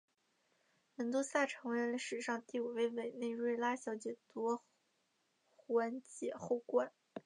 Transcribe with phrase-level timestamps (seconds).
[0.95, 4.63] 门多萨成为了史上第五位委内瑞拉小姐夺
[5.67, 6.91] 环姐后冠。